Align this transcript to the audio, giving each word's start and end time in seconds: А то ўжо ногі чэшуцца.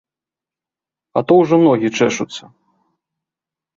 А 1.21 1.23
то 1.31 1.39
ўжо 1.41 1.55
ногі 1.67 1.87
чэшуцца. 1.99 2.43